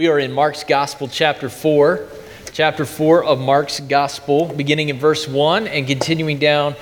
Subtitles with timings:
[0.00, 2.08] We are in Mark's Gospel, chapter 4.
[2.54, 6.74] Chapter 4 of Mark's Gospel, beginning in verse 1 and continuing down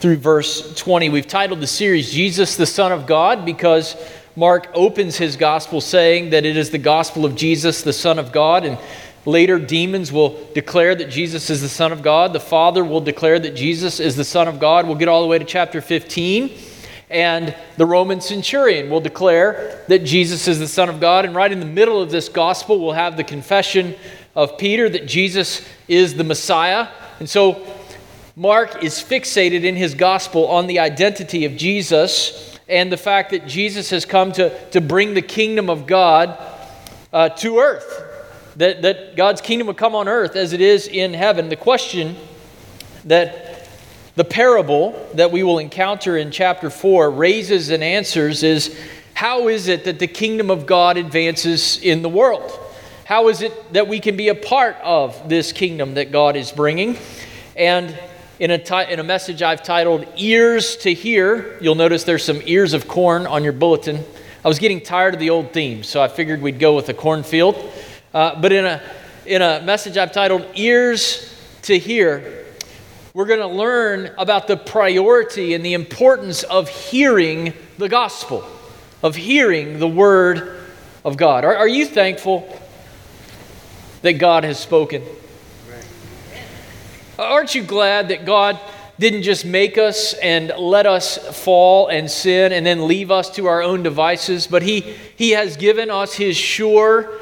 [0.00, 1.10] through verse 20.
[1.10, 3.94] We've titled the series Jesus, the Son of God, because
[4.36, 8.32] Mark opens his Gospel saying that it is the Gospel of Jesus, the Son of
[8.32, 8.64] God.
[8.64, 8.78] And
[9.26, 12.32] later, demons will declare that Jesus is the Son of God.
[12.32, 14.86] The Father will declare that Jesus is the Son of God.
[14.86, 16.71] We'll get all the way to chapter 15
[17.12, 21.24] and the Roman centurion will declare that Jesus is the Son of God.
[21.24, 23.94] And right in the middle of this gospel, we'll have the confession
[24.34, 26.88] of Peter that Jesus is the Messiah.
[27.20, 27.66] And so
[28.34, 33.46] Mark is fixated in his gospel on the identity of Jesus and the fact that
[33.46, 36.38] Jesus has come to, to bring the kingdom of God
[37.12, 38.08] uh, to earth.
[38.56, 41.50] That, that God's kingdom will come on earth as it is in heaven.
[41.50, 42.16] The question
[43.04, 43.51] that
[44.14, 48.78] the parable that we will encounter in chapter 4 raises and answers is
[49.14, 52.58] how is it that the kingdom of God advances in the world?
[53.04, 56.52] How is it that we can be a part of this kingdom that God is
[56.52, 56.98] bringing?
[57.56, 57.98] And
[58.38, 62.40] in a, ti- in a message I've titled Ears to Hear, you'll notice there's some
[62.44, 64.04] ears of corn on your bulletin.
[64.44, 66.94] I was getting tired of the old theme, so I figured we'd go with a
[66.94, 67.72] cornfield.
[68.12, 68.82] Uh, but in a,
[69.24, 72.44] in a message I've titled Ears to Hear,
[73.14, 78.42] we're going to learn about the priority and the importance of hearing the gospel,
[79.02, 80.60] of hearing the word
[81.04, 81.44] of God.
[81.44, 82.58] Are, are you thankful
[84.00, 85.02] that God has spoken?
[87.18, 88.58] Aren't you glad that God
[88.98, 93.46] didn't just make us and let us fall and sin and then leave us to
[93.46, 94.80] our own devices, but He,
[95.16, 97.12] he has given us His sure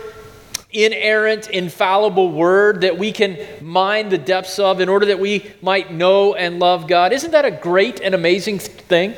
[0.72, 5.92] inerrant, infallible word that we can mine the depths of in order that we might
[5.92, 7.12] know and love God.
[7.12, 9.14] Isn't that a great and amazing thing?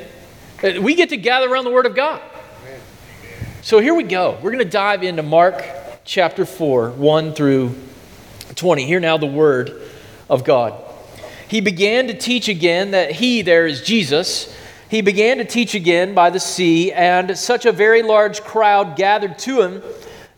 [0.63, 2.21] Uh, we get to gather around the Word of God.
[3.61, 4.37] So here we go.
[4.41, 5.63] We're going to dive into Mark
[6.05, 7.75] chapter 4, 1 through
[8.55, 8.85] 20.
[8.85, 9.81] Hear now the Word
[10.29, 10.73] of God.
[11.47, 14.53] He began to teach again that He, there is Jesus,
[14.93, 19.39] he began to teach again by the sea, and such a very large crowd gathered
[19.39, 19.81] to him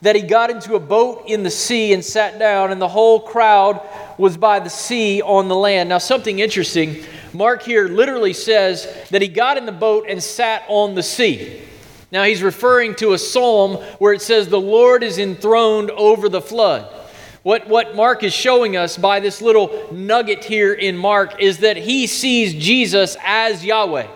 [0.02, 3.20] that he got into a boat in the sea and sat down, and the whole
[3.20, 3.82] crowd
[4.18, 5.90] was by the sea on the land.
[5.90, 7.04] Now, something interesting
[7.36, 11.62] Mark here literally says that he got in the boat and sat on the sea.
[12.12, 16.42] Now, he's referring to a psalm where it says, The Lord is enthroned over the
[16.42, 16.92] flood.
[17.44, 21.78] What, what Mark is showing us by this little nugget here in Mark is that
[21.78, 24.08] he sees Jesus as Yahweh.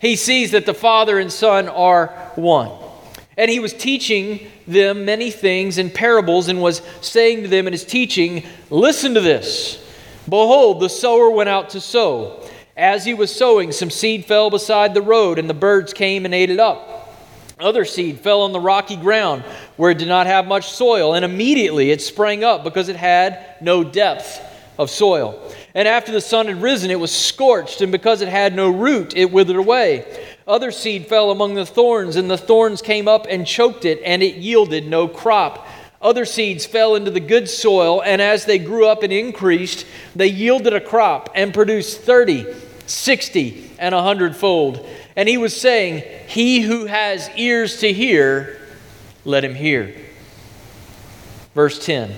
[0.00, 2.70] He sees that the Father and Son are one.
[3.36, 7.72] And he was teaching them many things in parables and was saying to them in
[7.72, 9.80] his teaching, Listen to this.
[10.28, 12.48] Behold, the sower went out to sow.
[12.76, 16.34] As he was sowing, some seed fell beside the road, and the birds came and
[16.34, 17.14] ate it up.
[17.60, 19.44] Other seed fell on the rocky ground
[19.76, 23.56] where it did not have much soil, and immediately it sprang up because it had
[23.60, 24.40] no depth
[24.76, 25.52] of soil.
[25.74, 29.16] And after the sun had risen, it was scorched, and because it had no root,
[29.16, 30.06] it withered away.
[30.46, 34.22] Other seed fell among the thorns, and the thorns came up and choked it, and
[34.22, 35.66] it yielded no crop.
[36.00, 39.84] Other seeds fell into the good soil, and as they grew up and increased,
[40.14, 42.46] they yielded a crop and produced thirty,
[42.86, 44.86] sixty, and a hundredfold.
[45.16, 48.60] And he was saying, He who has ears to hear,
[49.24, 49.94] let him hear.
[51.54, 52.14] Verse 10.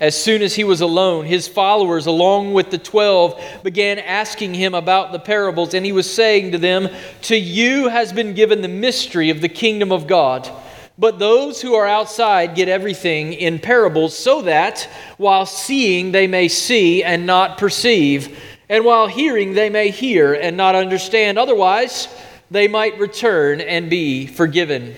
[0.00, 4.72] As soon as he was alone, his followers, along with the twelve, began asking him
[4.74, 6.88] about the parables, and he was saying to them,
[7.22, 10.48] To you has been given the mystery of the kingdom of God.
[10.96, 16.46] But those who are outside get everything in parables, so that while seeing they may
[16.46, 18.38] see and not perceive,
[18.68, 21.38] and while hearing they may hear and not understand.
[21.38, 22.08] Otherwise,
[22.50, 24.94] they might return and be forgiven.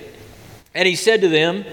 [0.74, 1.64] And he said to them,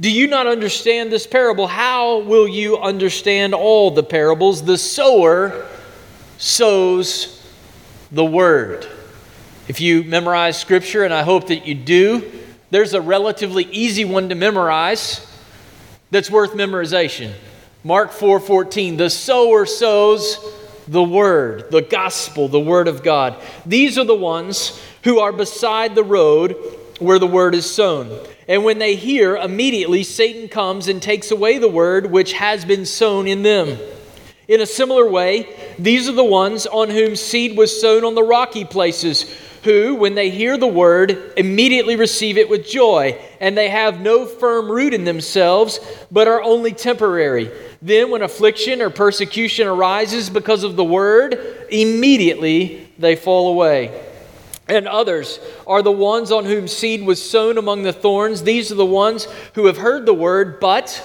[0.00, 1.66] do you not understand this parable?
[1.66, 4.62] How will you understand all the parables?
[4.62, 5.66] The sower
[6.38, 7.42] sows
[8.12, 8.86] the word.
[9.68, 12.30] If you memorize scripture, and I hope that you do,
[12.70, 15.26] there's a relatively easy one to memorize
[16.10, 17.32] that's worth memorization.
[17.82, 20.38] Mark 4:14, the sower sows
[20.86, 23.34] the word, the gospel, the word of God.
[23.64, 26.56] These are the ones who are beside the road
[26.98, 28.10] where the word is sown.
[28.48, 32.86] And when they hear, immediately Satan comes and takes away the word which has been
[32.86, 33.78] sown in them.
[34.46, 38.22] In a similar way, these are the ones on whom seed was sown on the
[38.22, 39.28] rocky places,
[39.64, 44.24] who, when they hear the word, immediately receive it with joy, and they have no
[44.24, 45.80] firm root in themselves,
[46.12, 47.50] but are only temporary.
[47.82, 54.05] Then, when affliction or persecution arises because of the word, immediately they fall away.
[54.68, 58.42] And others are the ones on whom seed was sown among the thorns.
[58.42, 61.02] These are the ones who have heard the word, but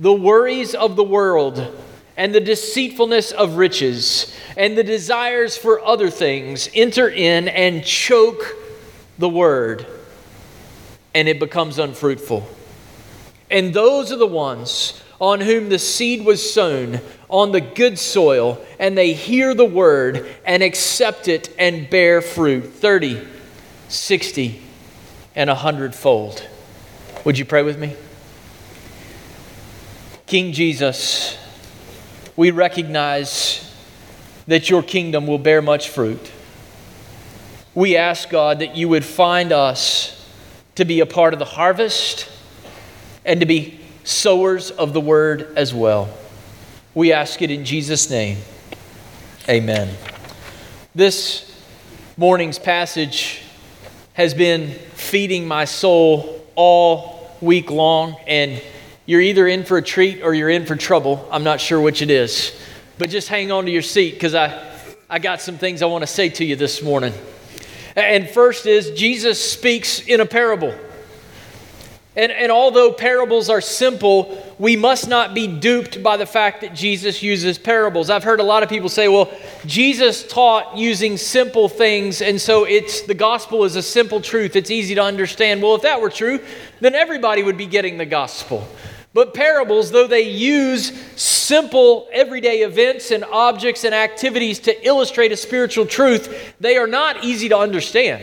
[0.00, 1.76] the worries of the world
[2.16, 8.56] and the deceitfulness of riches and the desires for other things enter in and choke
[9.18, 9.86] the word,
[11.14, 12.46] and it becomes unfruitful.
[13.50, 17.00] And those are the ones on whom the seed was sown
[17.32, 22.74] on the good soil, and they hear the word and accept it and bear fruit
[22.74, 23.26] 30,
[23.88, 24.62] 60,
[25.34, 26.46] and a hundredfold.
[27.24, 27.96] Would you pray with me?
[30.26, 31.38] King Jesus,
[32.36, 33.74] we recognize
[34.46, 36.30] that your kingdom will bear much fruit.
[37.74, 40.22] We ask, God, that you would find us
[40.74, 42.30] to be a part of the harvest
[43.24, 46.10] and to be sowers of the word as well.
[46.94, 48.36] We ask it in Jesus' name.
[49.48, 49.96] Amen.
[50.94, 51.58] This
[52.18, 53.40] morning's passage
[54.12, 58.62] has been feeding my soul all week long, and
[59.06, 61.26] you're either in for a treat or you're in for trouble.
[61.32, 62.54] I'm not sure which it is.
[62.98, 64.62] But just hang on to your seat because I,
[65.08, 67.14] I got some things I want to say to you this morning.
[67.96, 70.74] And first is Jesus speaks in a parable.
[72.14, 76.74] And, and although parables are simple, we must not be duped by the fact that
[76.74, 78.10] Jesus uses parables.
[78.10, 79.32] I've heard a lot of people say, well,
[79.64, 84.56] Jesus taught using simple things, and so it's the gospel is a simple truth.
[84.56, 85.62] It's easy to understand.
[85.62, 86.40] Well, if that were true,
[86.80, 88.68] then everybody would be getting the gospel.
[89.14, 95.36] But parables, though they use simple everyday events and objects and activities to illustrate a
[95.36, 98.22] spiritual truth, they are not easy to understand.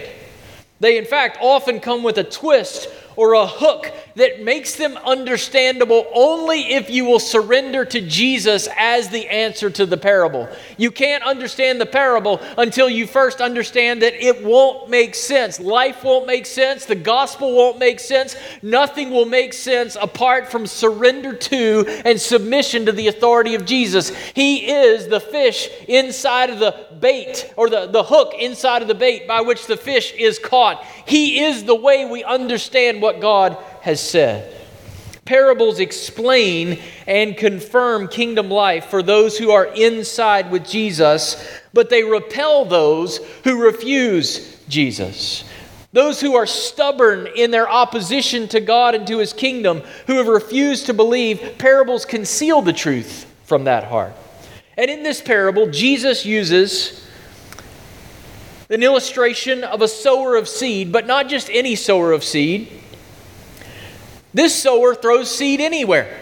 [0.79, 2.87] They, in fact, often come with a twist
[3.19, 9.09] or a hook that makes them understandable only if you will surrender to Jesus as
[9.09, 10.49] the answer to the parable.
[10.77, 15.59] You can't understand the parable until you first understand that it won't make sense.
[15.59, 16.85] Life won't make sense.
[16.85, 18.35] The gospel won't make sense.
[18.61, 24.09] Nothing will make sense apart from surrender to and submission to the authority of Jesus.
[24.33, 28.95] He is the fish inside of the bait or the, the hook inside of the
[28.95, 30.83] bait by which the fish is caught.
[31.05, 34.55] He is the way we understand what God has said.
[35.25, 42.03] Parables explain and confirm kingdom life for those who are inside with Jesus, but they
[42.03, 45.43] repel those who refuse Jesus.
[45.91, 50.27] Those who are stubborn in their opposition to God and to his kingdom, who have
[50.27, 54.13] refused to believe, parables conceal the truth from that heart.
[54.77, 57.07] And in this parable, Jesus uses
[58.69, 62.69] an illustration of a sower of seed, but not just any sower of seed.
[64.33, 66.17] This sower throws seed anywhere.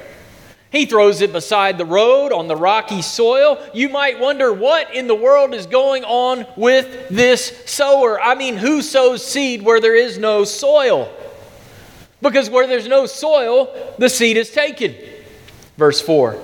[0.71, 3.57] He throws it beside the road on the rocky soil.
[3.73, 8.21] You might wonder what in the world is going on with this sower.
[8.21, 11.13] I mean, who sows seed where there is no soil?
[12.21, 14.95] Because where there's no soil, the seed is taken.
[15.77, 16.37] Verse 4.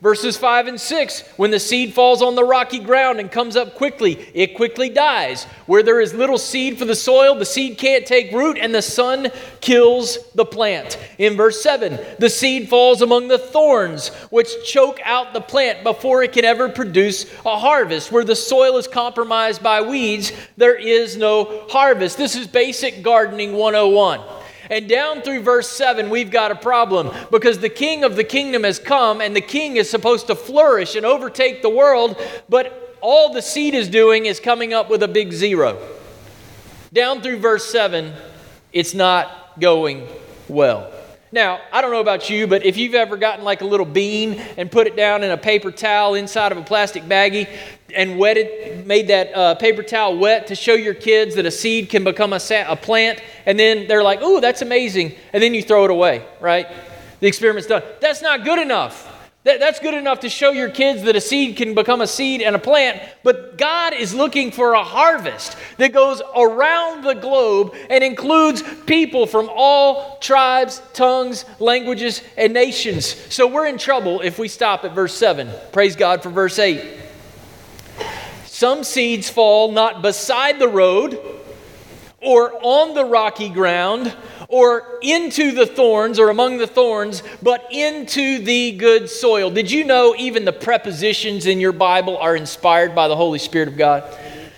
[0.00, 3.74] Verses 5 and 6 When the seed falls on the rocky ground and comes up
[3.74, 5.44] quickly, it quickly dies.
[5.66, 8.82] Where there is little seed for the soil, the seed can't take root, and the
[8.82, 9.30] sun
[9.60, 10.98] kills the plant.
[11.18, 16.22] In verse 7, the seed falls among the thorns, which choke out the plant before
[16.22, 18.12] it can ever produce a harvest.
[18.12, 22.18] Where the soil is compromised by weeds, there is no harvest.
[22.18, 24.20] This is basic gardening 101.
[24.70, 28.64] And down through verse 7, we've got a problem because the king of the kingdom
[28.64, 33.32] has come and the king is supposed to flourish and overtake the world, but all
[33.32, 35.78] the seed is doing is coming up with a big zero.
[36.92, 38.12] Down through verse 7,
[38.72, 40.06] it's not going
[40.48, 40.92] well.
[41.30, 44.40] Now, I don't know about you, but if you've ever gotten like a little bean
[44.56, 47.46] and put it down in a paper towel inside of a plastic baggie
[47.94, 51.90] and wetted, made that uh, paper towel wet to show your kids that a seed
[51.90, 55.52] can become a, sa- a plant, and then they're like, "Ooh, that's amazing," and then
[55.52, 56.66] you throw it away, right?
[57.20, 57.82] The experiment's done.
[58.00, 59.17] That's not good enough.
[59.48, 62.42] That, that's good enough to show your kids that a seed can become a seed
[62.42, 67.74] and a plant, but God is looking for a harvest that goes around the globe
[67.88, 73.06] and includes people from all tribes, tongues, languages, and nations.
[73.32, 75.48] So we're in trouble if we stop at verse 7.
[75.72, 76.84] Praise God for verse 8.
[78.44, 81.37] Some seeds fall not beside the road
[82.28, 84.14] or on the rocky ground
[84.48, 89.48] or into the thorns or among the thorns, but into the good soil.
[89.48, 93.68] Did you know even the prepositions in your Bible are inspired by the Holy Spirit
[93.68, 94.04] of God?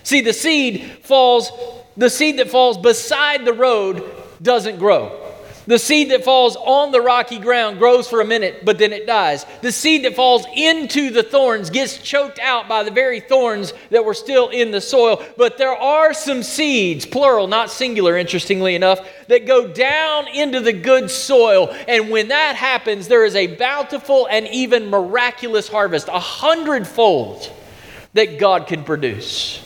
[0.02, 1.52] See, the seed falls,
[1.96, 4.02] the seed that falls beside the road
[4.42, 5.29] doesn't grow.
[5.70, 9.06] The seed that falls on the rocky ground grows for a minute, but then it
[9.06, 9.46] dies.
[9.62, 14.04] The seed that falls into the thorns gets choked out by the very thorns that
[14.04, 15.24] were still in the soil.
[15.36, 18.98] But there are some seeds, plural, not singular, interestingly enough,
[19.28, 21.72] that go down into the good soil.
[21.86, 27.48] And when that happens, there is a bountiful and even miraculous harvest, a hundredfold
[28.14, 29.62] that God can produce.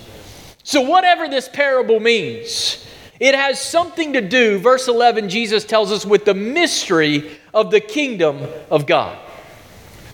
[0.64, 2.83] So, whatever this parable means,
[3.20, 7.80] it has something to do, verse 11, Jesus tells us, with the mystery of the
[7.80, 8.40] kingdom
[8.70, 9.18] of God.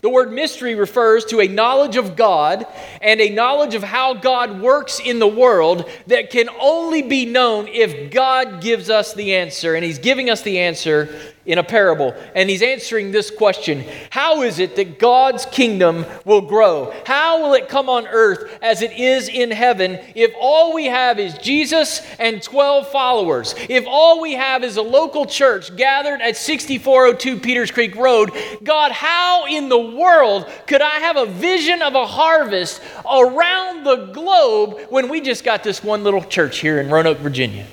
[0.02, 2.66] The word mystery refers to a knowledge of God
[3.02, 7.69] and a knowledge of how God works in the world that can only be known
[7.69, 9.75] if God gives us the answer.
[9.75, 11.14] And He's giving us the answer
[11.50, 12.14] in a parable.
[12.37, 16.95] And he's answering this question How is it that God's kingdom will grow?
[17.04, 21.19] How will it come on earth as it is in heaven if all we have
[21.19, 23.57] is Jesus and 12 followers?
[23.69, 28.30] If all we have is a local church gathered at 6402 Peters Creek Road,
[28.62, 32.80] God, how in the world could I have a vision of a harvest
[33.11, 37.66] around the globe when we just got this one little church here in Roanoke, Virginia?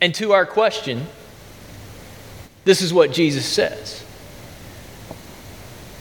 [0.00, 1.06] And to our question,
[2.66, 4.04] this is what Jesus says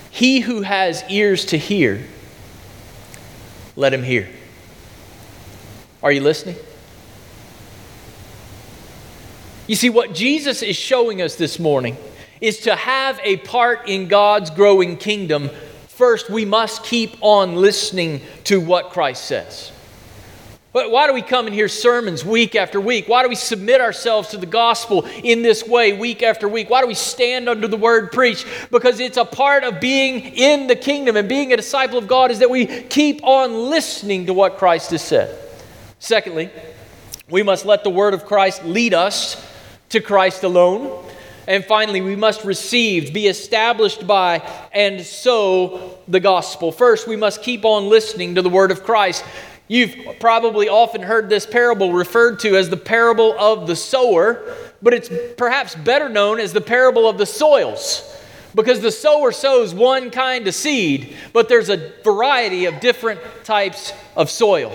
[0.09, 2.03] He who has ears to hear,
[3.75, 4.27] let him hear.
[6.03, 6.55] Are you listening?
[9.67, 11.97] You see, what Jesus is showing us this morning
[12.41, 15.49] is to have a part in God's growing kingdom.
[15.87, 19.71] First, we must keep on listening to what Christ says.
[20.75, 23.07] But why do we come and hear sermons week after week?
[23.07, 26.69] Why do we submit ourselves to the gospel in this way week after week?
[26.69, 28.45] Why do we stand under the word preach?
[28.71, 32.29] Because it's a part of being in the kingdom and being a disciple of God
[32.29, 35.39] is that we keep on listening to what Christ has said.
[35.99, 36.49] Secondly,
[37.29, 39.49] we must let the word of Christ lead us
[39.91, 41.05] to Christ alone.
[41.47, 44.39] And finally, we must receive, be established by,
[44.73, 46.73] and sow the gospel.
[46.73, 49.23] First, we must keep on listening to the word of Christ.
[49.67, 54.93] You've probably often heard this parable referred to as the parable of the sower, but
[54.93, 58.11] it's perhaps better known as the parable of the soils.
[58.53, 63.91] Because the sower sows one kind of seed, but there's a variety of different types
[64.15, 64.71] of soil.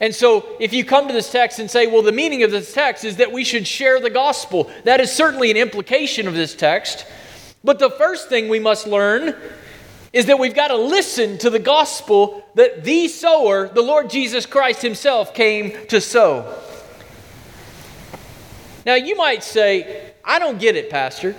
[0.00, 2.74] And so, if you come to this text and say, well, the meaning of this
[2.74, 6.54] text is that we should share the gospel, that is certainly an implication of this
[6.54, 7.06] text.
[7.62, 9.34] But the first thing we must learn
[10.14, 14.46] is that we've got to listen to the gospel that the sower, the Lord Jesus
[14.46, 16.56] Christ Himself, came to sow.
[18.86, 21.34] Now, you might say, I don't get it, Pastor.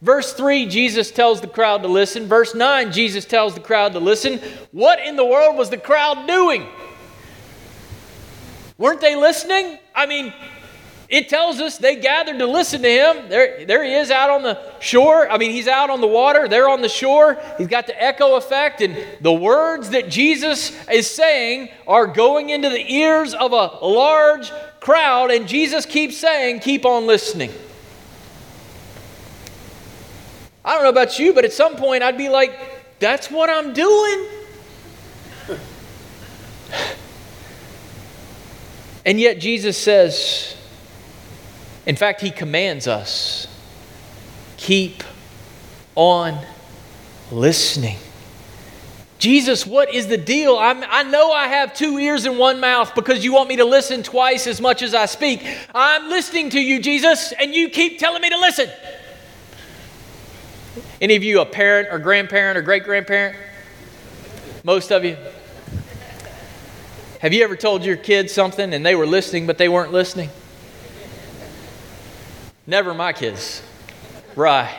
[0.00, 2.28] Verse 3, Jesus tells the crowd to listen.
[2.28, 4.40] Verse 9, Jesus tells the crowd to listen.
[4.72, 6.66] What in the world was the crowd doing?
[8.78, 9.78] Weren't they listening?
[9.94, 10.32] I mean,
[11.14, 13.28] it tells us they gathered to listen to him.
[13.28, 15.30] There, there he is out on the shore.
[15.30, 16.48] I mean, he's out on the water.
[16.48, 17.40] They're on the shore.
[17.56, 22.68] He's got the echo effect, and the words that Jesus is saying are going into
[22.68, 27.52] the ears of a large crowd, and Jesus keeps saying, Keep on listening.
[30.64, 32.58] I don't know about you, but at some point I'd be like,
[32.98, 34.26] That's what I'm doing.
[39.06, 40.56] and yet Jesus says,
[41.86, 43.46] in fact, he commands us
[44.56, 45.04] keep
[45.94, 46.38] on
[47.30, 47.98] listening.
[49.18, 50.56] Jesus, what is the deal?
[50.58, 53.64] I'm, i know I have two ears and one mouth because you want me to
[53.64, 55.46] listen twice as much as I speak.
[55.74, 58.70] I'm listening to you, Jesus, and you keep telling me to listen.
[61.00, 63.36] Any of you a parent or grandparent or great grandparent?
[64.62, 65.16] Most of you?
[67.20, 70.30] Have you ever told your kids something and they were listening but they weren't listening?
[72.66, 73.62] Never my kids.
[74.34, 74.74] Right.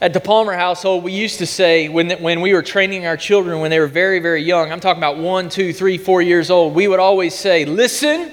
[0.00, 3.60] At the Palmer household, we used to say when, when we were training our children
[3.60, 6.74] when they were very, very young, I'm talking about one, two, three, four years old,
[6.74, 8.30] we would always say, listen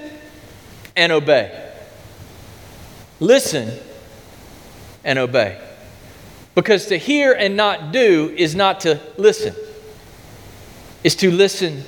[0.94, 1.70] and obey.
[3.20, 3.76] Listen
[5.02, 5.60] and obey.
[6.54, 9.54] Because to hear and not do is not to listen,
[11.02, 11.84] is to listen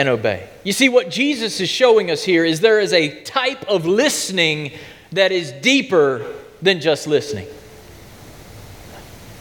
[0.00, 0.48] and obey.
[0.64, 4.72] You see, what Jesus is showing us here is there is a type of listening
[5.12, 6.24] that is deeper
[6.62, 7.46] than just listening.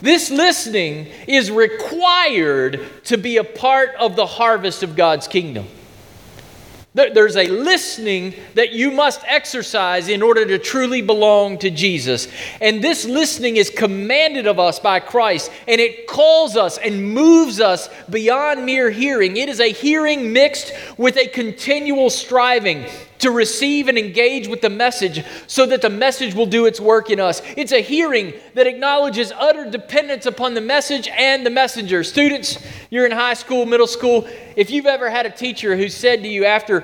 [0.02, 5.66] This listening is required to be a part of the harvest of God's kingdom.
[6.96, 12.28] There's a listening that you must exercise in order to truly belong to Jesus.
[12.60, 17.60] And this listening is commanded of us by Christ, and it calls us and moves
[17.60, 19.38] us beyond mere hearing.
[19.38, 22.86] It is a hearing mixed with a continual striving
[23.20, 27.10] to receive and engage with the message so that the message will do its work
[27.10, 27.42] in us.
[27.56, 32.04] It's a hearing that acknowledges utter dependence upon the message and the messenger.
[32.04, 32.58] Students,
[32.90, 34.28] you're in high school, middle school.
[34.56, 36.82] If you've ever had a teacher who said to you after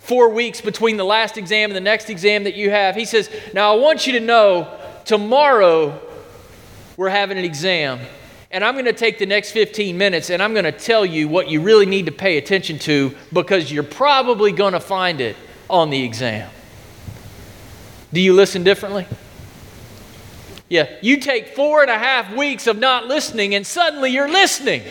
[0.00, 3.30] four weeks between the last exam and the next exam that you have, he says,
[3.52, 6.00] Now I want you to know tomorrow
[6.96, 8.00] we're having an exam.
[8.50, 11.28] And I'm going to take the next 15 minutes and I'm going to tell you
[11.28, 15.36] what you really need to pay attention to because you're probably going to find it
[15.68, 16.50] on the exam.
[18.12, 19.06] Do you listen differently?
[20.68, 24.82] Yeah, you take four and a half weeks of not listening and suddenly you're listening.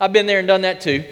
[0.00, 1.04] I've been there and done that too.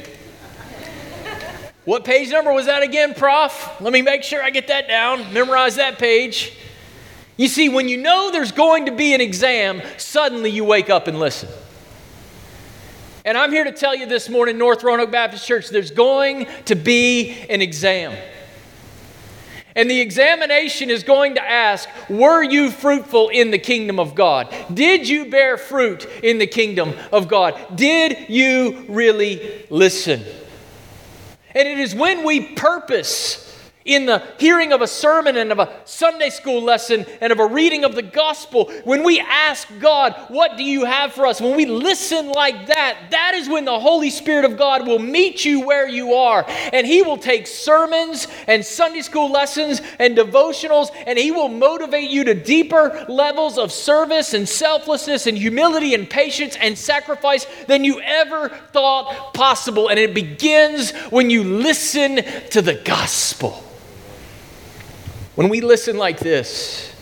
[1.85, 3.81] What page number was that again, Prof?
[3.81, 5.33] Let me make sure I get that down.
[5.33, 6.57] Memorize that page.
[7.37, 11.09] You see, when you know there's going to be an exam, suddenly you wake up
[11.09, 11.49] and listen.
[13.25, 16.75] And I'm here to tell you this morning, North Roanoke Baptist Church, there's going to
[16.75, 18.15] be an exam.
[19.77, 24.55] And the examination is going to ask Were you fruitful in the kingdom of God?
[24.73, 27.77] Did you bear fruit in the kingdom of God?
[27.77, 30.23] Did you really listen?
[31.55, 33.44] And it is when we purpose
[33.85, 37.47] in the hearing of a sermon and of a Sunday school lesson and of a
[37.47, 41.41] reading of the gospel, when we ask God, What do you have for us?
[41.41, 45.45] When we listen like that, that is when the Holy Spirit of God will meet
[45.45, 46.47] you where you are.
[46.73, 52.09] And He will take sermons and Sunday school lessons and devotionals, and He will motivate
[52.11, 57.85] you to deeper levels of service and selflessness and humility and patience and sacrifice than
[57.85, 59.89] you ever thought possible.
[59.89, 62.17] And it begins when you listen
[62.51, 63.63] to the gospel.
[65.35, 66.95] When we listen like this,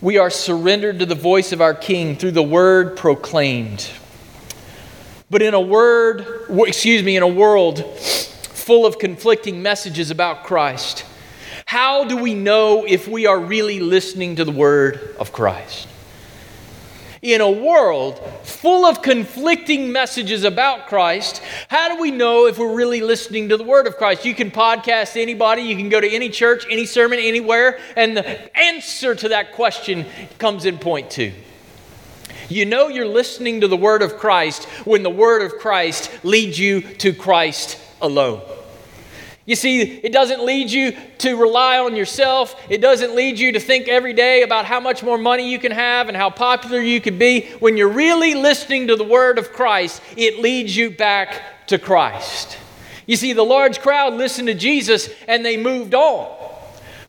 [0.00, 3.90] we are surrendered to the voice of our King through the word proclaimed.
[5.28, 11.04] But in a word, excuse me, in a world full of conflicting messages about Christ,
[11.66, 15.88] how do we know if we are really listening to the word of Christ?
[17.22, 22.74] In a world full of conflicting messages about Christ, how do we know if we're
[22.74, 24.24] really listening to the Word of Christ?
[24.24, 28.58] You can podcast anybody, you can go to any church, any sermon, anywhere, and the
[28.58, 30.04] answer to that question
[30.38, 31.32] comes in point two.
[32.48, 36.58] You know you're listening to the Word of Christ when the Word of Christ leads
[36.58, 38.42] you to Christ alone.
[39.52, 42.58] You see, it doesn't lead you to rely on yourself.
[42.70, 45.72] It doesn't lead you to think every day about how much more money you can
[45.72, 47.50] have and how popular you can be.
[47.58, 52.56] When you're really listening to the word of Christ, it leads you back to Christ.
[53.06, 56.41] You see, the large crowd listened to Jesus and they moved on.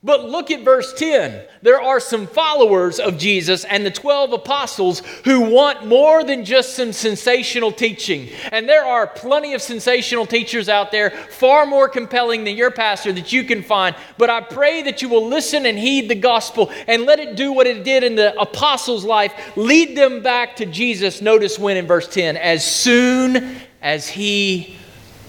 [0.06, 1.46] But look at verse 10.
[1.62, 6.76] There are some followers of Jesus and the 12 apostles who want more than just
[6.76, 8.28] some sensational teaching.
[8.52, 13.14] And there are plenty of sensational teachers out there, far more compelling than your pastor
[13.14, 13.96] that you can find.
[14.18, 17.54] But I pray that you will listen and heed the gospel and let it do
[17.54, 21.22] what it did in the apostles' life lead them back to Jesus.
[21.22, 24.76] Notice when in verse 10 as soon as he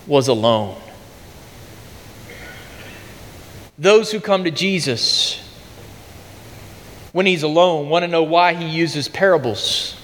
[0.09, 0.81] was alone.
[3.79, 5.41] Those who come to Jesus
[7.13, 9.97] when he's alone want to know why he uses parables.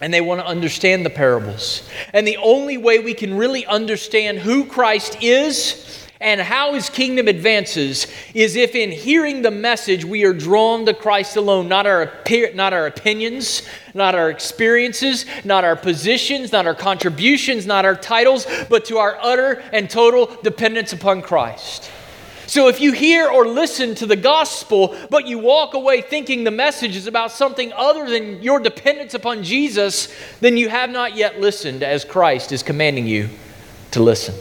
[0.00, 1.88] And they want to understand the parables.
[2.12, 7.28] And the only way we can really understand who Christ is and how his kingdom
[7.28, 12.12] advances is if in hearing the message we are drawn to Christ alone, not our,
[12.54, 18.46] not our opinions, not our experiences, not our positions, not our contributions, not our titles,
[18.68, 21.90] but to our utter and total dependence upon Christ.
[22.46, 26.50] So if you hear or listen to the gospel, but you walk away thinking the
[26.50, 31.40] message is about something other than your dependence upon Jesus, then you have not yet
[31.40, 33.28] listened as Christ is commanding you
[33.92, 34.34] to listen.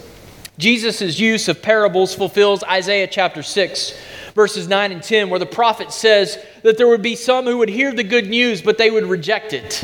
[0.57, 3.93] Jesus' use of parables fulfills Isaiah chapter 6,
[4.35, 7.69] verses 9 and 10, where the prophet says that there would be some who would
[7.69, 9.83] hear the good news, but they would reject it.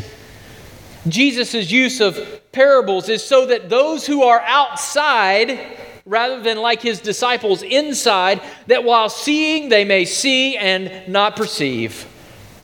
[1.08, 2.19] Jesus' use of
[2.51, 5.77] parables is so that those who are outside
[6.08, 12.08] rather than like his disciples inside, that while seeing they may see and not perceive,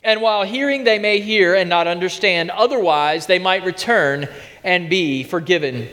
[0.02, 4.26] and while hearing they may hear and not understand, otherwise they might return
[4.64, 5.88] and be forgiven.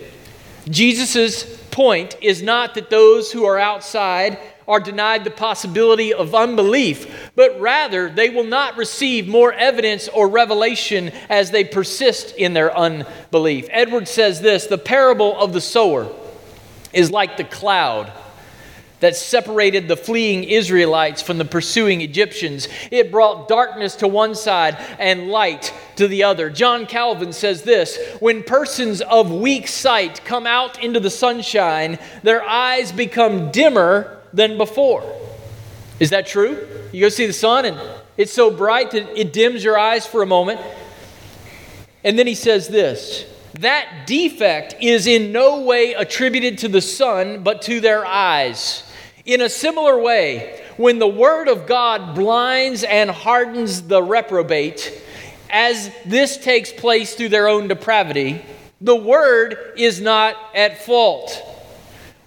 [0.69, 4.37] Jesus' point is not that those who are outside
[4.67, 10.29] are denied the possibility of unbelief, but rather they will not receive more evidence or
[10.29, 13.67] revelation as they persist in their unbelief.
[13.71, 16.09] Edwards says this the parable of the sower
[16.93, 18.11] is like the cloud
[19.01, 22.67] that separated the fleeing Israelites from the pursuing Egyptians.
[22.91, 26.49] It brought darkness to one side and light to the other.
[26.49, 32.43] John Calvin says this When persons of weak sight come out into the sunshine, their
[32.43, 35.03] eyes become dimmer than before.
[35.99, 36.67] Is that true?
[36.91, 37.79] You go see the sun and
[38.17, 40.61] it's so bright that it dims your eyes for a moment.
[42.03, 47.43] And then he says this that defect is in no way attributed to the sun,
[47.43, 48.83] but to their eyes.
[49.25, 55.01] In a similar way, when the word of God blinds and hardens the reprobate,
[55.49, 58.41] as this takes place through their own depravity,
[58.79, 61.43] the word is not at fault.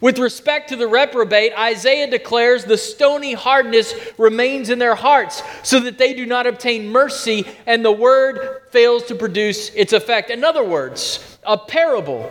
[0.05, 5.81] With respect to the reprobate, Isaiah declares the stony hardness remains in their hearts, so
[5.81, 10.29] that they do not obtain mercy, and the word fails to produce its effect.
[10.29, 12.31] In other words, a parable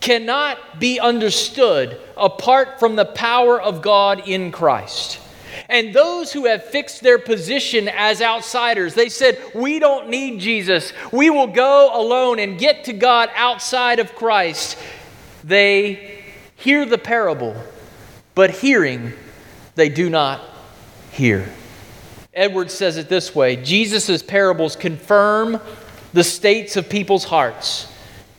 [0.00, 5.20] cannot be understood apart from the power of God in Christ.
[5.68, 10.94] And those who have fixed their position as outsiders, they said, We don't need Jesus.
[11.12, 14.78] We will go alone and get to God outside of Christ.
[15.44, 16.13] They
[16.56, 17.56] hear the parable,
[18.34, 19.12] but hearing,
[19.74, 20.40] they do not
[21.12, 21.48] hear.
[22.32, 25.60] Edwards says it this way Jesus' parables confirm
[26.12, 27.92] the states of people's hearts.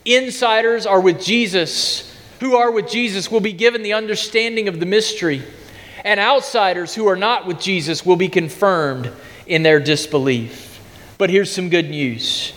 [0.04, 4.86] Insiders are with Jesus, who are with Jesus, will be given the understanding of the
[4.86, 5.42] mystery,
[6.04, 9.10] and outsiders who are not with Jesus will be confirmed
[9.46, 10.80] in their disbelief.
[11.18, 12.52] But here's some good news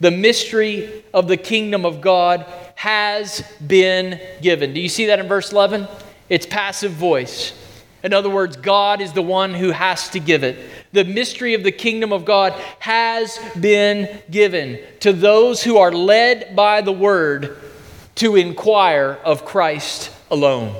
[0.00, 4.72] the mystery of the kingdom of God has been given.
[4.72, 5.86] Do you see that in verse 11?
[6.28, 7.52] It's passive voice.
[8.02, 10.58] In other words, God is the one who has to give it.
[10.92, 16.56] The mystery of the kingdom of God has been given to those who are led
[16.56, 17.58] by the word
[18.16, 20.74] to inquire of Christ alone.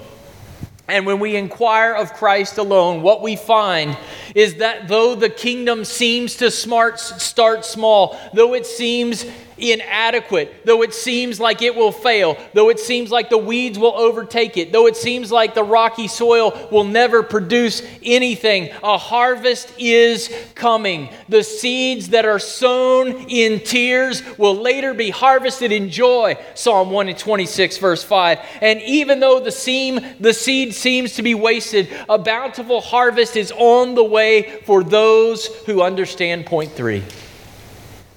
[0.89, 3.97] And when we inquire of Christ alone, what we find
[4.35, 9.25] is that though the kingdom seems to smart, start small, though it seems
[9.63, 13.97] inadequate, though it seems like it will fail, though it seems like the weeds will
[13.97, 19.73] overtake it, though it seems like the rocky soil will never produce anything, a harvest
[19.79, 21.09] is coming.
[21.29, 26.37] The seeds that are sown in tears will later be harvested in joy.
[26.55, 28.39] Psalm 126, verse 5.
[28.61, 33.53] And even though the seam, the seed seems to be wasted, a bountiful harvest is
[33.53, 37.03] on the way for those who understand point three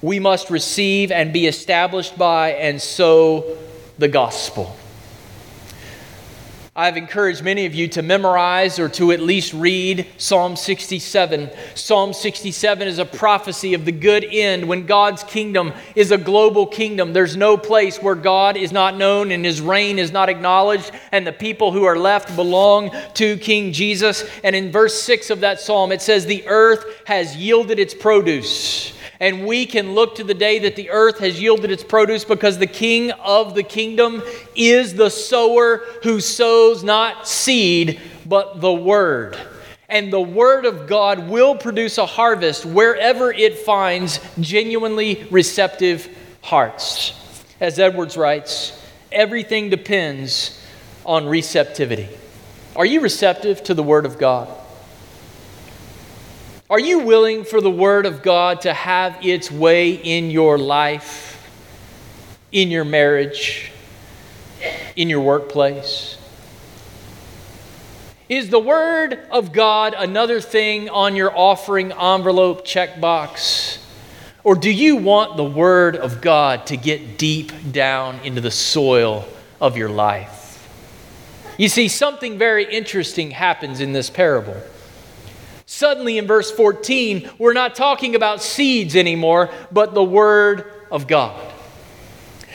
[0.02, 3.56] we must receive and be established by and sow
[3.98, 4.76] the gospel.
[6.78, 11.48] I've encouraged many of you to memorize or to at least read Psalm 67.
[11.74, 16.66] Psalm 67 is a prophecy of the good end when God's kingdom is a global
[16.66, 17.14] kingdom.
[17.14, 21.26] There's no place where God is not known and his reign is not acknowledged, and
[21.26, 24.28] the people who are left belong to King Jesus.
[24.44, 28.92] And in verse 6 of that psalm, it says, The earth has yielded its produce
[29.20, 32.58] and we can look to the day that the earth has yielded its produce because
[32.58, 34.22] the king of the kingdom
[34.54, 39.38] is the sower who sows not seed, but the word.
[39.88, 46.08] And the word of God will produce a harvest wherever it finds genuinely receptive
[46.42, 47.14] hearts.
[47.60, 50.62] As Edwards writes, everything depends
[51.04, 52.08] on receptivity.
[52.74, 54.48] Are you receptive to the word of God?
[56.68, 61.48] Are you willing for the Word of God to have its way in your life,
[62.50, 63.70] in your marriage,
[64.96, 66.18] in your workplace?
[68.28, 73.78] Is the Word of God another thing on your offering envelope checkbox?
[74.42, 79.24] Or do you want the Word of God to get deep down into the soil
[79.60, 80.68] of your life?
[81.58, 84.60] You see, something very interesting happens in this parable.
[85.66, 91.52] Suddenly, in verse 14, we're not talking about seeds anymore, but the Word of God.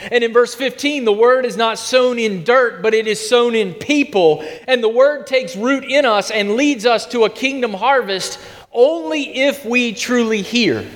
[0.09, 3.53] And in verse 15, the Word is not sown in dirt, but it is sown
[3.53, 4.43] in people.
[4.65, 8.39] And the Word takes root in us and leads us to a kingdom harvest
[8.71, 10.87] only if we truly hear.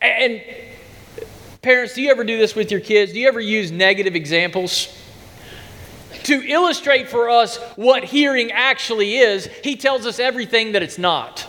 [0.00, 0.40] And
[1.62, 3.12] parents, do you ever do this with your kids?
[3.12, 4.96] Do you ever use negative examples?
[6.24, 11.46] To illustrate for us what hearing actually is, he tells us everything that it's not.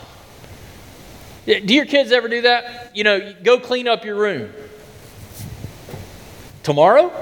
[1.46, 2.92] Do your kids ever do that?
[2.94, 4.52] You know, go clean up your room.
[6.62, 7.12] Tomorrow?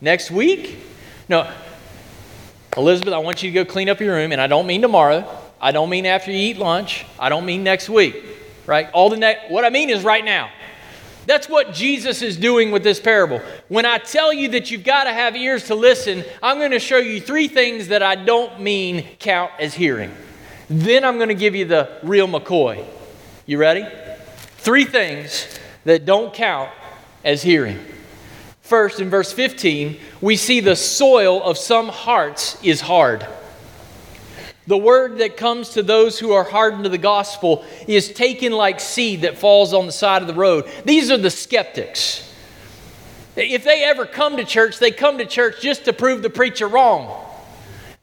[0.00, 0.78] Next week?
[1.28, 1.50] No.
[2.76, 5.28] Elizabeth, I want you to go clean up your room, and I don't mean tomorrow.
[5.60, 7.04] I don't mean after you eat lunch.
[7.18, 8.24] I don't mean next week.
[8.66, 8.88] Right?
[8.92, 10.50] All the what I mean is right now.
[11.26, 13.40] That's what Jesus is doing with this parable.
[13.68, 16.78] When I tell you that you've got to have ears to listen, I'm going to
[16.78, 20.12] show you three things that I don't mean count as hearing.
[20.68, 22.84] Then I'm going to give you the real McCoy.
[23.46, 23.86] You ready?
[24.58, 26.70] Three things that don't count
[27.24, 27.78] as hearing.
[28.60, 33.26] First, in verse 15, we see the soil of some hearts is hard.
[34.70, 38.78] The word that comes to those who are hardened to the gospel is taken like
[38.78, 40.64] seed that falls on the side of the road.
[40.84, 42.32] These are the skeptics.
[43.34, 46.68] If they ever come to church, they come to church just to prove the preacher
[46.68, 47.20] wrong.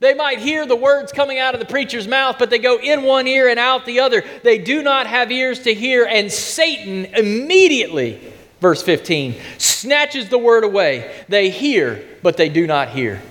[0.01, 3.03] They might hear the words coming out of the preacher's mouth, but they go in
[3.03, 4.25] one ear and out the other.
[4.43, 8.19] They do not have ears to hear, and Satan immediately,
[8.59, 11.15] verse 15, snatches the word away.
[11.29, 13.21] They hear, but they do not hear.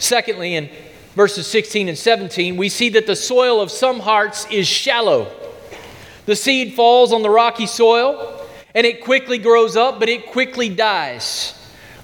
[0.00, 0.68] Secondly, in
[1.14, 5.30] verses 16 and 17, we see that the soil of some hearts is shallow.
[6.26, 10.68] The seed falls on the rocky soil, and it quickly grows up, but it quickly
[10.68, 11.54] dies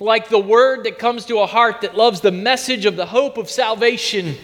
[0.01, 3.37] like the word that comes to a heart that loves the message of the hope
[3.37, 4.35] of salvation,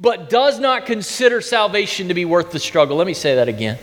[0.00, 2.96] but does not consider salvation to be worth the struggle.
[2.96, 3.78] Let me say that again.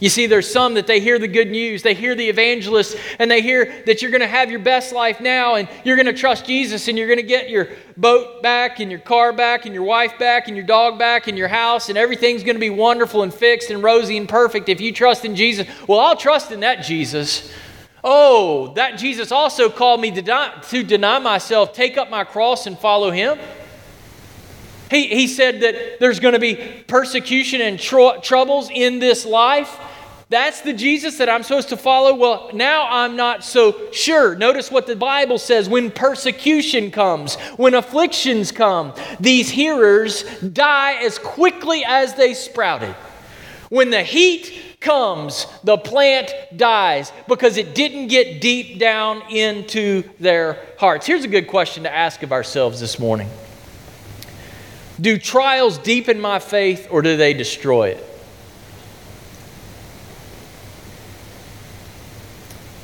[0.00, 3.30] You see, there's some that they hear the good news, they hear the evangelist, and
[3.30, 6.12] they hear that you're going to have your best life now, and you're going to
[6.12, 9.74] trust Jesus, and you're going to get your boat back, and your car back, and
[9.74, 12.70] your wife back, and your dog back, and your house, and everything's going to be
[12.70, 15.66] wonderful and fixed and rosy and perfect if you trust in Jesus.
[15.88, 17.52] Well, I'll trust in that Jesus.
[18.02, 22.78] Oh, that Jesus also called me to to deny myself, take up my cross, and
[22.78, 23.38] follow him.
[24.90, 29.80] He, he said that there's going to be persecution and tr- troubles in this life.
[30.30, 32.14] That's the Jesus that I'm supposed to follow.
[32.14, 34.34] Well, now I'm not so sure.
[34.34, 41.18] Notice what the Bible says when persecution comes, when afflictions come, these hearers die as
[41.18, 42.94] quickly as they sprouted.
[43.68, 50.58] When the heat comes, the plant dies because it didn't get deep down into their
[50.78, 51.06] hearts.
[51.06, 53.28] Here's a good question to ask of ourselves this morning
[55.00, 58.04] Do trials deepen my faith or do they destroy it?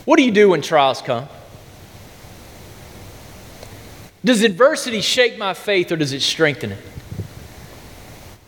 [0.04, 1.28] What do you do when trials come?
[4.24, 6.84] Does adversity shake my faith or does it strengthen it?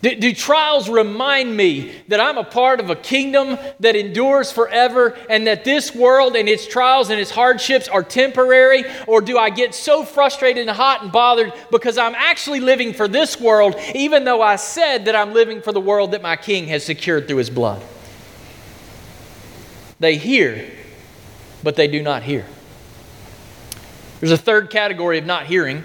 [0.03, 5.17] Do, do, trials remind me that I'm a part of a kingdom that endures forever
[5.31, 8.85] and that this world and its trials and its hardships are temporary?
[9.07, 13.07] Or do I get so frustrated and hot and bothered because I'm actually living for
[13.07, 16.67] this world, even though I said that I'm living for the world that my king
[16.67, 17.81] has secured through his blood?
[20.01, 20.69] They hear,
[21.63, 22.45] but they do not hear.
[24.19, 25.85] There's a third category of not hearing,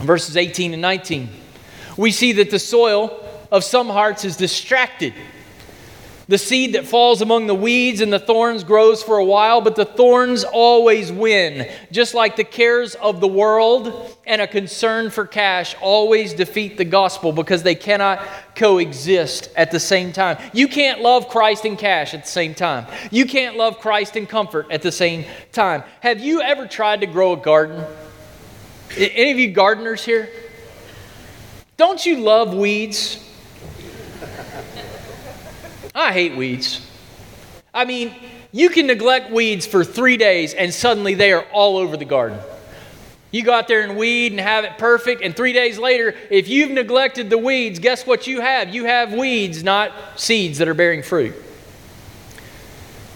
[0.00, 1.30] verses 18 and 19
[1.96, 3.18] we see that the soil
[3.52, 5.12] of some hearts is distracted.
[6.28, 9.76] The seed that falls among the weeds and the thorns grows for a while, but
[9.76, 11.68] the thorns always win.
[11.90, 16.86] Just like the cares of the world and a concern for cash always defeat the
[16.86, 20.38] gospel because they cannot coexist at the same time.
[20.54, 22.86] You can't love Christ and cash at the same time.
[23.10, 25.82] You can't love Christ and comfort at the same time.
[26.00, 27.84] Have you ever tried to grow a garden?
[28.96, 30.30] Any of you gardeners here?
[31.76, 33.28] Don't you love weeds?
[35.94, 36.86] I hate weeds.
[37.74, 38.14] I mean,
[38.52, 42.38] you can neglect weeds for three days and suddenly they are all over the garden.
[43.32, 46.48] You go out there and weed and have it perfect, and three days later, if
[46.48, 48.74] you've neglected the weeds, guess what you have?
[48.74, 51.34] You have weeds, not seeds that are bearing fruit.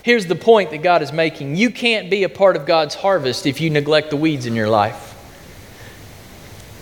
[0.02, 3.44] Here's the point that God is making you can't be a part of God's harvest
[3.44, 5.05] if you neglect the weeds in your life.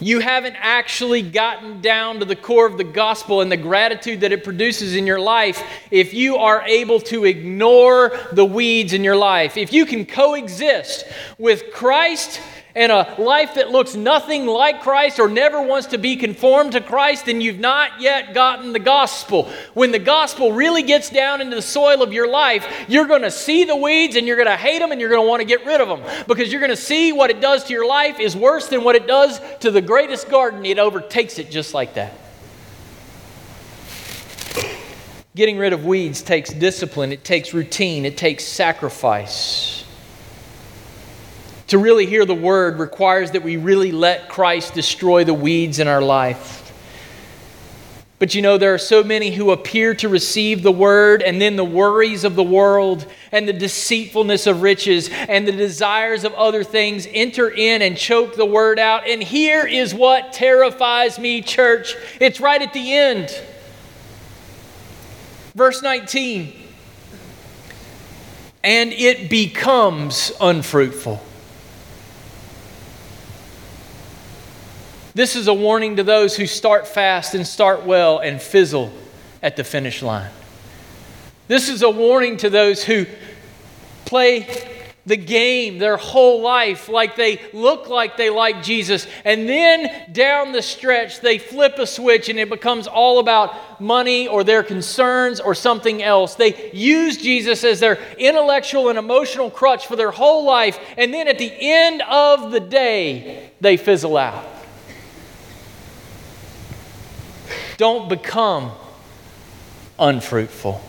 [0.05, 4.33] You haven't actually gotten down to the core of the gospel and the gratitude that
[4.33, 9.17] it produces in your life if you are able to ignore the weeds in your
[9.17, 9.57] life.
[9.57, 11.07] If you can coexist
[11.38, 12.38] with Christ
[12.76, 16.80] and a life that looks nothing like Christ or never wants to be conformed to
[16.80, 19.48] Christ, then you've not yet gotten the gospel.
[19.74, 23.30] When the gospel really gets down into the soil of your life, you're going to
[23.30, 25.46] see the weeds and you're going to hate them and you're going to want to
[25.46, 28.18] get rid of them because you're going to see what it does to your life
[28.18, 30.64] is worse than what it does to the greatest garden.
[30.64, 32.12] It overtakes it just like that.
[35.37, 39.84] Getting rid of weeds takes discipline, it takes routine, it takes sacrifice.
[41.68, 45.88] To really hear the word requires that we really let Christ destroy the weeds in
[45.88, 46.61] our life.
[48.18, 51.57] But you know, there are so many who appear to receive the word, and then
[51.57, 56.64] the worries of the world and the deceitfulness of riches and the desires of other
[56.64, 59.07] things enter in and choke the word out.
[59.07, 61.96] And here is what terrifies me, church.
[62.20, 63.29] It's right at the end.
[65.55, 66.53] Verse 19.
[68.62, 71.20] And it becomes unfruitful.
[75.14, 78.92] This is a warning to those who start fast and start well and fizzle
[79.42, 80.31] at the finish line.
[81.46, 83.07] This is a warning to those who
[84.07, 84.48] play
[85.07, 89.07] the game their whole life, like they look like they like Jesus.
[89.24, 94.27] And then down the stretch, they flip a switch and it becomes all about money
[94.27, 96.35] or their concerns or something else.
[96.35, 100.79] They use Jesus as their intellectual and emotional crutch for their whole life.
[100.96, 104.54] And then at the end of the day, they fizzle out.
[107.76, 108.72] Don't become
[109.98, 110.80] unfruitful.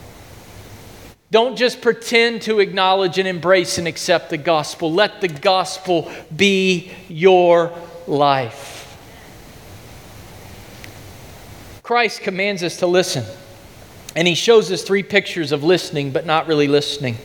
[1.32, 4.92] Don't just pretend to acknowledge and embrace and accept the gospel.
[4.92, 7.74] Let the gospel be your
[8.08, 8.74] life.
[11.84, 13.24] Christ commands us to listen,
[14.16, 17.18] and he shows us three pictures of listening, but not really listening.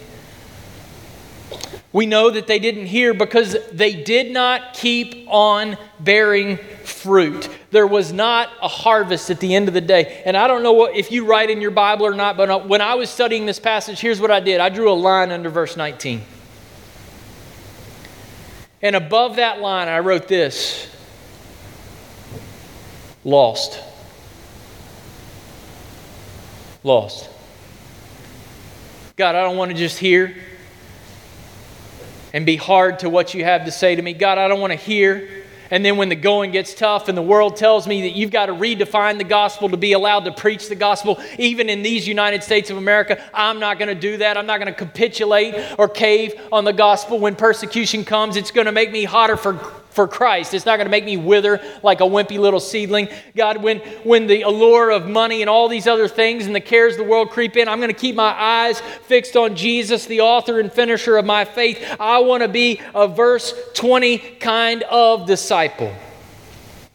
[1.92, 7.48] We know that they didn't hear because they did not keep on bearing fruit.
[7.72, 10.22] There was not a harvest at the end of the day.
[10.24, 12.60] And I don't know what, if you write in your Bible or not, but uh,
[12.60, 15.50] when I was studying this passage, here's what I did I drew a line under
[15.50, 16.22] verse 19.
[18.82, 20.88] And above that line, I wrote this
[23.24, 23.80] lost.
[26.84, 27.28] Lost.
[29.16, 30.34] God, I don't want to just hear
[32.32, 34.12] and be hard to what you have to say to me.
[34.12, 35.28] God, I don't want to hear.
[35.70, 38.46] And then when the going gets tough and the world tells me that you've got
[38.46, 42.42] to redefine the gospel to be allowed to preach the gospel, even in these United
[42.42, 44.36] States of America, I'm not going to do that.
[44.36, 47.20] I'm not going to capitulate or cave on the gospel.
[47.20, 49.60] When persecution comes, it's going to make me hotter for
[49.90, 50.54] for Christ.
[50.54, 53.08] It's not going to make me wither like a wimpy little seedling.
[53.36, 56.94] God, when, when the allure of money and all these other things and the cares
[56.94, 60.20] of the world creep in, I'm going to keep my eyes fixed on Jesus, the
[60.20, 61.84] author and finisher of my faith.
[61.98, 65.92] I want to be a verse 20 kind of disciple.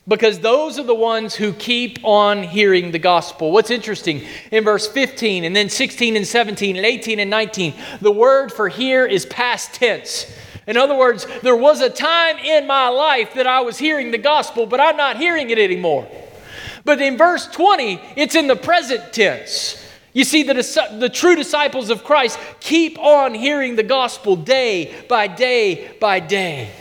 [0.07, 3.51] Because those are the ones who keep on hearing the gospel.
[3.51, 8.11] What's interesting, in verse 15 and then 16 and 17 and 18 and 19, the
[8.11, 10.31] word for hear is past tense.
[10.67, 14.17] In other words, there was a time in my life that I was hearing the
[14.17, 16.07] gospel, but I'm not hearing it anymore.
[16.83, 19.81] But in verse 20, it's in the present tense.
[20.13, 20.53] You see, the,
[20.97, 26.71] the true disciples of Christ keep on hearing the gospel day by day by day.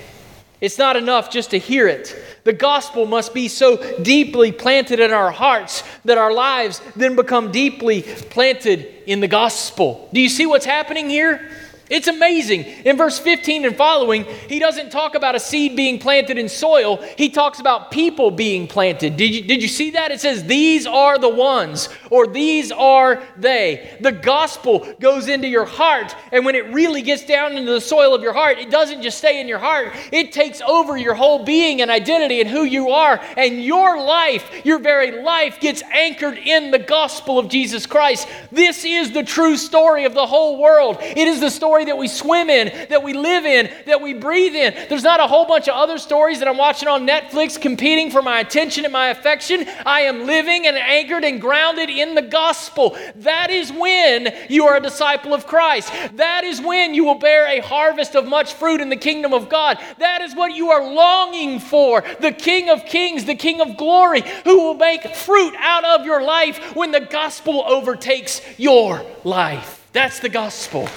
[0.61, 2.17] It's not enough just to hear it.
[2.45, 7.51] The gospel must be so deeply planted in our hearts that our lives then become
[7.51, 10.09] deeply planted in the gospel.
[10.13, 11.51] Do you see what's happening here?
[11.91, 12.63] It's amazing.
[12.63, 16.97] In verse 15 and following, he doesn't talk about a seed being planted in soil.
[17.19, 19.19] He talks about people being planted.
[19.19, 20.11] Did you, did you see that?
[20.11, 23.97] It says, These are the ones, or these are they.
[24.01, 28.15] The gospel goes into your heart, and when it really gets down into the soil
[28.15, 31.45] of your heart, it doesn't just stay in your heart, it takes over your whole
[31.45, 33.21] being and identity and who you are.
[33.37, 38.27] And your life, your very life, gets anchored in the gospel of Jesus Christ.
[38.51, 40.99] This is the true story of the whole world.
[41.01, 44.15] It is the story story that we swim in, that we live in, that we
[44.15, 44.73] breathe in.
[44.89, 48.23] There's not a whole bunch of other stories that I'm watching on Netflix competing for
[48.23, 49.67] my attention and my affection.
[49.85, 52.97] I am living and anchored and grounded in the gospel.
[53.17, 55.93] That is when you are a disciple of Christ.
[56.13, 59.49] That is when you will bear a harvest of much fruit in the kingdom of
[59.49, 59.79] God.
[59.99, 62.05] That is what you are longing for.
[62.21, 66.23] The King of Kings, the King of Glory, who will make fruit out of your
[66.23, 69.81] life when the gospel overtakes your life.
[69.93, 70.89] That's the gospel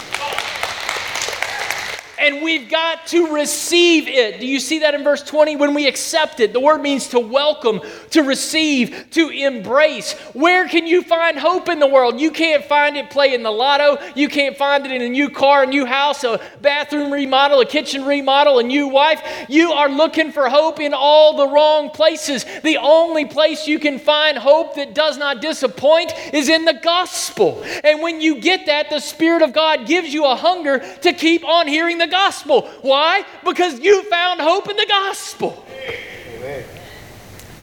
[2.27, 4.39] and we've got to receive it.
[4.39, 5.57] Do you see that in verse 20?
[5.57, 10.13] When we accept it, the word means to welcome, to receive, to embrace.
[10.33, 12.19] Where can you find hope in the world?
[12.19, 13.97] You can't find it playing the lotto.
[14.15, 17.65] You can't find it in a new car, a new house, a bathroom remodel, a
[17.65, 19.21] kitchen remodel, a new wife.
[19.47, 22.45] You are looking for hope in all the wrong places.
[22.63, 27.63] The only place you can find hope that does not disappoint is in the gospel.
[27.83, 31.45] And when you get that, the Spirit of God gives you a hunger to keep
[31.45, 32.61] on hearing the the gospel.
[32.81, 33.25] Why?
[33.43, 35.66] Because you found hope in the gospel.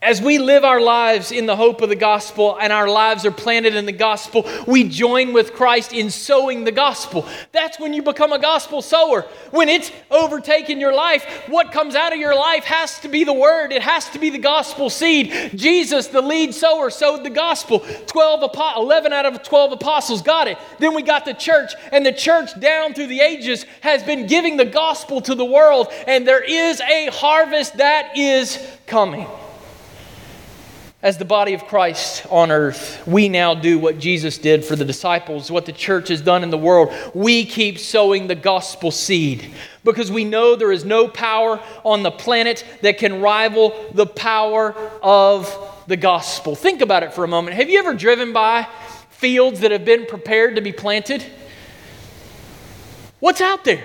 [0.04, 3.30] As we live our lives in the hope of the gospel and our lives are
[3.30, 7.26] planted in the gospel, we join with Christ in sowing the gospel.
[7.52, 9.22] That's when you become a gospel sower.
[9.50, 13.32] When it's overtaken your life, what comes out of your life has to be the
[13.32, 15.52] word, it has to be the gospel seed.
[15.54, 17.78] Jesus, the lead sower, sowed the gospel.
[18.06, 20.58] 12 11 out of 12 apostles got it.
[20.80, 24.58] Then we got the church, and the church down through the ages has been giving
[24.58, 29.26] the gospel to the world, and there is a harvest that is coming
[31.04, 34.86] as the body of Christ on earth, we now do what Jesus did for the
[34.86, 36.94] disciples, what the church has done in the world.
[37.12, 39.52] We keep sowing the gospel seed
[39.84, 44.74] because we know there is no power on the planet that can rival the power
[45.02, 46.56] of the gospel.
[46.56, 47.54] Think about it for a moment.
[47.58, 48.66] Have you ever driven by
[49.10, 51.22] fields that have been prepared to be planted?
[53.20, 53.84] What's out there?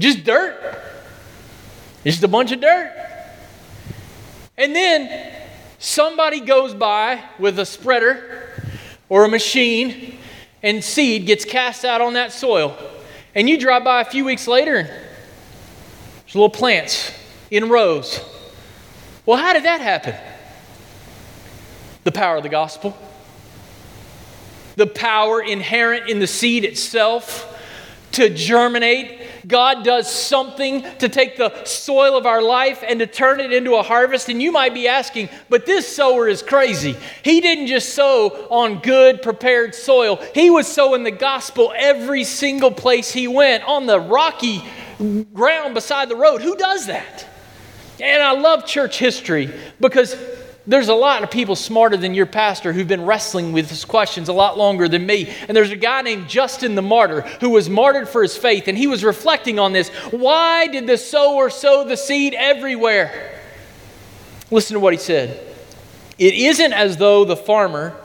[0.00, 0.80] Just dirt.
[2.02, 2.92] Just a bunch of dirt.
[4.58, 5.41] And then
[5.82, 8.62] somebody goes by with a spreader
[9.08, 10.16] or a machine
[10.62, 12.76] and seed gets cast out on that soil.
[13.34, 17.12] And you drive by a few weeks later and there's little plants
[17.50, 18.20] in rows.
[19.26, 20.14] Well, how did that happen?
[22.04, 22.96] The power of the gospel.
[24.76, 27.51] The power inherent in the seed itself
[28.12, 29.46] to germinate.
[29.46, 33.74] God does something to take the soil of our life and to turn it into
[33.74, 34.28] a harvest.
[34.28, 36.96] And you might be asking, but this sower is crazy.
[37.22, 42.70] He didn't just sow on good, prepared soil, he was sowing the gospel every single
[42.70, 44.62] place he went on the rocky
[45.34, 46.42] ground beside the road.
[46.42, 47.26] Who does that?
[48.00, 50.16] And I love church history because
[50.66, 54.28] there's a lot of people smarter than your pastor who've been wrestling with these questions
[54.28, 55.28] a lot longer than me.
[55.48, 58.78] And there's a guy named Justin the Martyr who was martyred for his faith, and
[58.78, 59.88] he was reflecting on this.
[60.10, 63.40] Why did the sower sow the seed everywhere?
[64.52, 65.48] Listen to what he said.
[66.18, 67.96] It isn't as though the farmer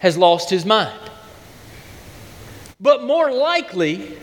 [0.00, 0.98] has lost his mind,
[2.80, 4.18] but more likely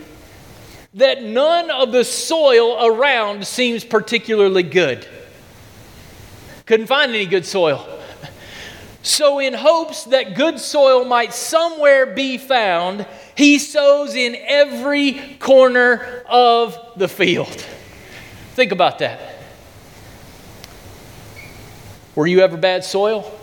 [0.94, 5.06] that none of the soil around seems particularly good.
[6.68, 7.82] Couldn't find any good soil.
[9.00, 16.24] So, in hopes that good soil might somewhere be found, he sows in every corner
[16.28, 17.64] of the field.
[18.52, 19.18] Think about that.
[22.14, 23.34] Were you ever bad soil?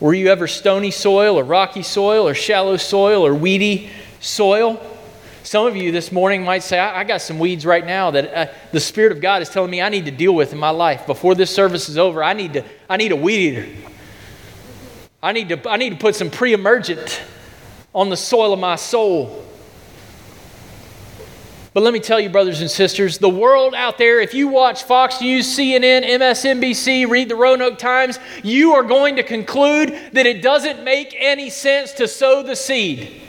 [0.00, 3.88] Were you ever stony soil or rocky soil or shallow soil or weedy
[4.20, 4.95] soil?
[5.46, 8.34] Some of you this morning might say, I, I got some weeds right now that
[8.34, 10.70] uh, the Spirit of God is telling me I need to deal with in my
[10.70, 11.06] life.
[11.06, 13.68] Before this service is over, I need, to, I need a weed eater.
[15.22, 17.22] I need to, I need to put some pre emergent
[17.94, 19.44] on the soil of my soul.
[21.72, 24.82] But let me tell you, brothers and sisters, the world out there, if you watch
[24.82, 30.42] Fox News, CNN, MSNBC, read the Roanoke Times, you are going to conclude that it
[30.42, 33.22] doesn't make any sense to sow the seed.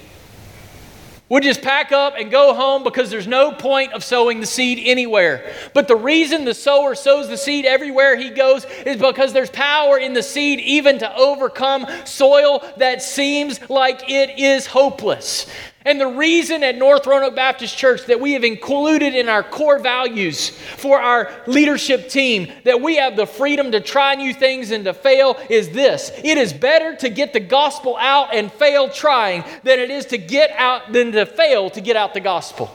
[1.29, 4.79] We'll just pack up and go home because there's no point of sowing the seed
[4.81, 5.53] anywhere.
[5.73, 9.97] But the reason the sower sows the seed everywhere he goes is because there's power
[9.97, 15.47] in the seed even to overcome soil that seems like it is hopeless.
[15.87, 19.79] And the reason at North Roanoke Baptist Church that we have included in our core
[19.79, 24.83] values for our leadership team that we have the freedom to try new things and
[24.83, 26.11] to fail is this.
[26.25, 30.17] It is better to get the gospel out and fail trying than it is to
[30.17, 32.69] get out than to fail to get out the gospel.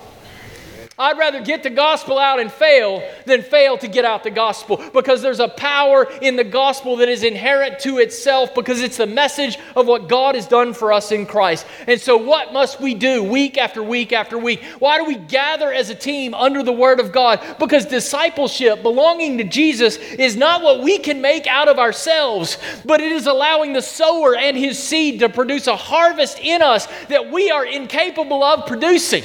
[0.98, 4.76] I'd rather get the gospel out and fail than fail to get out the gospel
[4.92, 9.06] because there's a power in the gospel that is inherent to itself because it's the
[9.06, 11.66] message of what God has done for us in Christ.
[11.86, 14.62] And so, what must we do week after week after week?
[14.80, 17.40] Why do we gather as a team under the Word of God?
[17.58, 23.00] Because discipleship, belonging to Jesus, is not what we can make out of ourselves, but
[23.00, 27.30] it is allowing the sower and his seed to produce a harvest in us that
[27.30, 29.24] we are incapable of producing.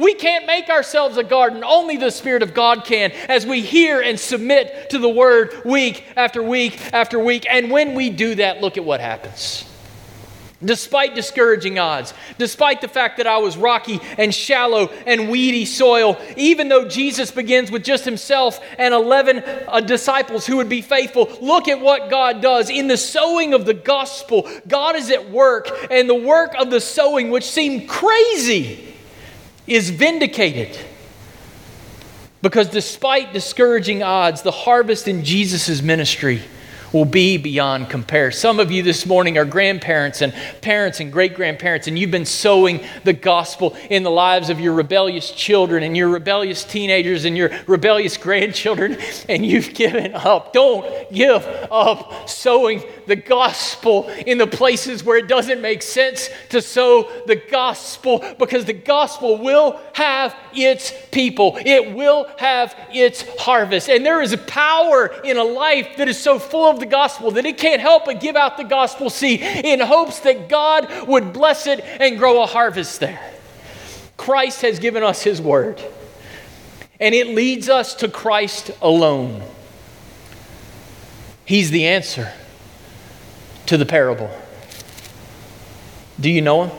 [0.00, 1.62] We can't make ourselves a garden.
[1.62, 6.06] Only the Spirit of God can as we hear and submit to the Word week
[6.16, 7.46] after week after week.
[7.48, 9.66] And when we do that, look at what happens.
[10.64, 16.18] Despite discouraging odds, despite the fact that I was rocky and shallow and weedy soil,
[16.36, 21.30] even though Jesus begins with just himself and 11 uh, disciples who would be faithful,
[21.42, 22.70] look at what God does.
[22.70, 26.80] In the sowing of the gospel, God is at work, and the work of the
[26.80, 28.89] sowing, which seemed crazy,
[29.70, 30.76] is vindicated.
[32.42, 36.42] Because despite discouraging odds, the harvest in Jesus' ministry
[36.92, 38.32] will be beyond compare.
[38.32, 42.26] Some of you this morning are grandparents and parents and great grandparents, and you've been
[42.26, 47.36] sowing the gospel in the lives of your rebellious children and your rebellious teenagers and
[47.36, 48.98] your rebellious grandchildren,
[49.28, 50.52] and you've given up.
[50.52, 56.62] Don't give up sowing the gospel in the places where it doesn't make sense to
[56.62, 63.88] sow the gospel because the gospel will have its people, it will have its harvest.
[63.88, 67.32] And there is a power in a life that is so full of the gospel
[67.32, 71.32] that it can't help but give out the gospel seed in hopes that God would
[71.32, 73.20] bless it and grow a harvest there.
[74.16, 75.82] Christ has given us his word,
[77.00, 79.42] and it leads us to Christ alone.
[81.44, 82.32] He's the answer
[83.70, 84.28] to the parable.
[86.18, 86.76] Do you know him?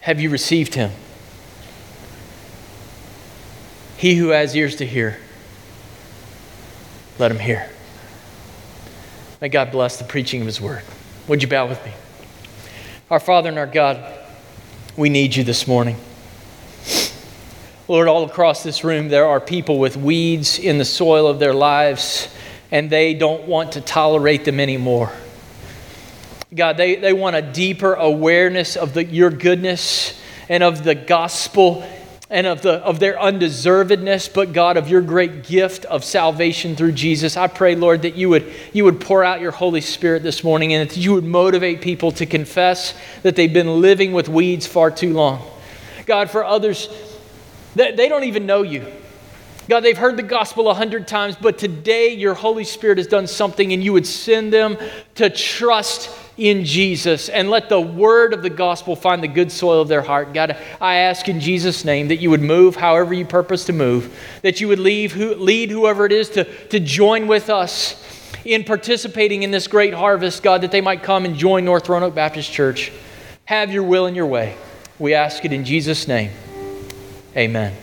[0.00, 0.90] Have you received him?
[3.96, 5.18] He who has ears to hear,
[7.18, 7.70] let him hear.
[9.40, 10.82] May God bless the preaching of his word.
[11.26, 11.92] Would you bow with me?
[13.10, 14.12] Our Father and our God,
[14.94, 15.96] We need you this morning.
[17.88, 21.54] Lord, all across this room, there are people with weeds in the soil of their
[21.54, 22.28] lives,
[22.74, 25.12] and they don't want to tolerate them anymore.
[26.52, 31.88] God, they, they want a deeper awareness of the, your goodness and of the gospel
[32.30, 36.92] and of, the, of their undeservedness, but God, of your great gift of salvation through
[36.92, 37.36] Jesus.
[37.36, 40.72] I pray, Lord, that you would, you would pour out your Holy Spirit this morning
[40.72, 44.90] and that you would motivate people to confess that they've been living with weeds far
[44.90, 45.48] too long.
[46.06, 46.88] God, for others,
[47.76, 48.84] that they don't even know you.
[49.68, 53.26] God, they've heard the gospel a hundred times, but today your Holy Spirit has done
[53.26, 54.76] something, and you would send them
[55.14, 59.80] to trust in Jesus and let the word of the gospel find the good soil
[59.80, 60.34] of their heart.
[60.34, 64.14] God, I ask in Jesus' name that you would move however you purpose to move,
[64.42, 68.00] that you would leave, lead whoever it is to, to join with us
[68.44, 72.14] in participating in this great harvest, God, that they might come and join North Roanoke
[72.14, 72.92] Baptist Church.
[73.46, 74.56] Have your will and your way.
[74.98, 76.30] We ask it in Jesus' name.
[77.36, 77.74] Amen.